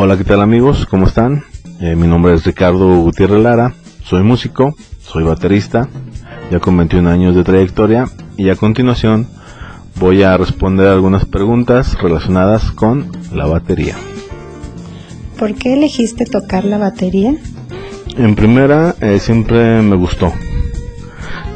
[0.00, 0.86] Hola, ¿qué tal amigos?
[0.86, 1.42] ¿Cómo están?
[1.80, 3.74] Eh, mi nombre es Ricardo Gutiérrez Lara,
[4.04, 5.88] soy músico, soy baterista,
[6.52, 8.04] ya con 21 años de trayectoria
[8.36, 9.26] y a continuación
[9.96, 13.96] voy a responder algunas preguntas relacionadas con la batería.
[15.36, 17.34] ¿Por qué elegiste tocar la batería?
[18.16, 20.32] En primera, eh, siempre me gustó.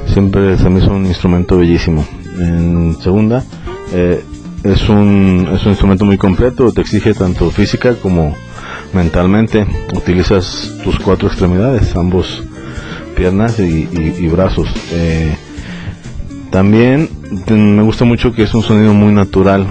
[0.07, 2.05] Siempre se me hizo un instrumento bellísimo.
[2.41, 3.45] En segunda,
[3.93, 4.25] eh,
[4.65, 8.37] es, un, es un instrumento muy completo, te exige tanto física como
[8.93, 9.67] mentalmente.
[9.95, 12.43] Utilizas tus cuatro extremidades, ambos
[13.17, 14.69] piernas y, brazos.
[14.93, 15.37] Eh,
[16.51, 17.09] también
[17.49, 19.67] me gusta mucho que es un sonido muy natural.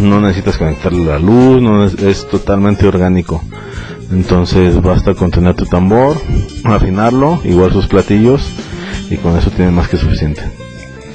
[0.00, 3.42] No necesitas conectarle la luz, no es, totalmente orgánico.
[4.10, 6.16] Entonces basta con tener tu tambor,
[6.64, 8.48] afinarlo, igual sus platillos
[9.10, 10.42] y con eso tienes más que suficiente.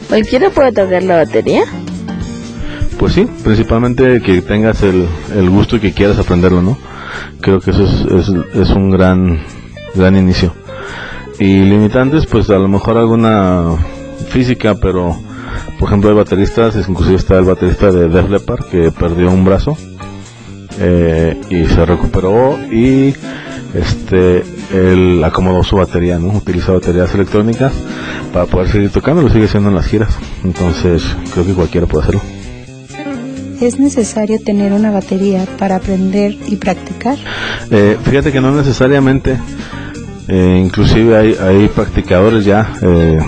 [0.10, 1.64] ¿Cualquiera puede tocar la batería?
[2.98, 6.78] Pues sí, principalmente que tengas el, el gusto y que quieras aprenderlo, ¿no?
[7.42, 9.40] Creo que eso es, es, un gran,
[9.96, 10.54] gran inicio.
[11.40, 13.76] Y limitantes, pues a lo mejor alguna
[14.30, 15.18] física, pero
[15.80, 19.76] por ejemplo hay bateristas, inclusive está el baterista de Def Leppard que perdió un brazo
[20.80, 23.16] eh, y se recuperó y
[23.74, 26.30] este él acomodó su batería, ¿no?
[26.30, 27.74] Utiliza baterías electrónicas
[28.32, 30.18] para poder seguir tocando, lo sigue haciendo en las giras.
[30.44, 32.41] Entonces creo que cualquiera puede hacerlo.
[33.62, 37.16] ¿Es necesario tener una batería para aprender y practicar?
[37.70, 39.38] Eh, fíjate que no necesariamente.
[40.28, 43.20] Eh, inclusive hay, hay practicadores ya, eh,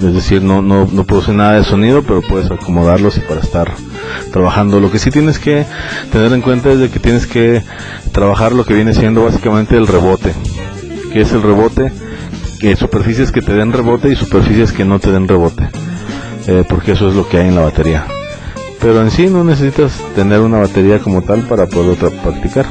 [0.00, 3.72] es decir, no, no, no produce nada de sonido, pero puedes acomodarlos y para estar
[4.32, 4.80] trabajando.
[4.80, 5.64] Lo que sí tienes que
[6.12, 7.62] tener en cuenta es de que tienes que
[8.12, 10.34] trabajar lo que viene siendo básicamente el rebote.
[11.10, 11.90] que es el rebote?
[12.60, 15.70] Que superficies que te den rebote y superficies que no te den rebote.
[16.68, 18.06] porque eso es lo que hay en la batería
[18.80, 22.66] pero en sí no necesitas tener una batería como tal para poder practicar.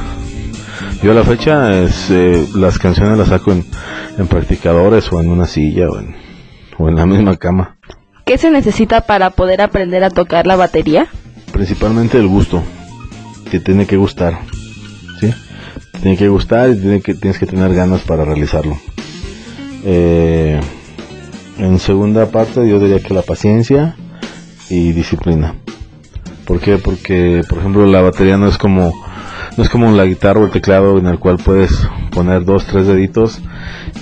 [1.02, 3.64] Yo a la fecha es, eh, las canciones las saco en,
[4.18, 6.16] en, practicadores o en una silla o en,
[6.76, 7.78] o en la misma cama.
[8.24, 11.06] ¿Qué se necesita para poder aprender a tocar la batería?
[11.52, 12.62] Principalmente el gusto,
[13.50, 14.40] que tiene que gustar,
[15.20, 15.32] ¿sí?
[16.02, 18.76] Tiene que gustar y tiene que, tienes que tener ganas para realizarlo.
[19.84, 20.60] Eh,
[21.58, 23.96] en segunda parte yo diría que la paciencia
[24.68, 25.54] y disciplina.
[26.48, 26.78] ¿Por qué?
[26.78, 29.04] Porque, por ejemplo, la batería no es como
[29.58, 32.86] no es como la guitarra o el teclado en el cual puedes poner dos, tres
[32.86, 33.40] deditos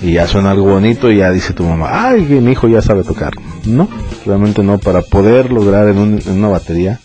[0.01, 3.03] y ya suena algo bonito y ya dice tu mamá, ay, mi hijo ya sabe
[3.03, 3.33] tocar.
[3.65, 3.89] No,
[4.25, 4.77] realmente no.
[4.77, 7.01] Para poder lograr en, en una batería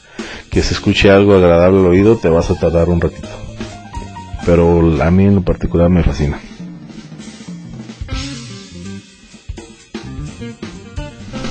[0.48, 3.28] que se escuche algo agradable al oído, te vas a tardar un ratito.
[4.46, 6.38] Pero a mí en lo particular me fascina.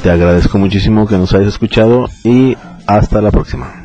[0.01, 2.55] Te agradezco muchísimo que nos hayas escuchado y
[2.87, 3.80] hasta la próxima.